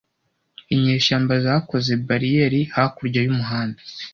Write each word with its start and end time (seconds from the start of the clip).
Inyeshyamba 0.73 1.33
zakoze 1.45 1.91
bariyeri 2.07 2.61
hakurya 2.75 3.19
y'umuhanda. 3.21 3.81